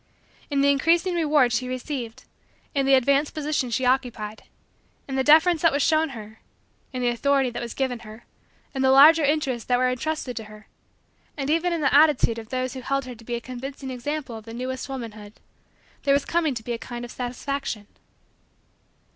[0.49, 2.23] In the increasing reward she received,
[2.73, 4.45] in the advanced position she occupied,
[5.07, 6.39] in the deference that was shown her,
[6.91, 8.25] in the authority that was given her,
[8.73, 10.65] in the larger interests that were intrusted to her,
[11.37, 14.35] and even in the attitude of those who held her to be a convincing example
[14.35, 15.33] of the newest womanhood,
[16.01, 17.85] there was coming to be a kind of satisfaction.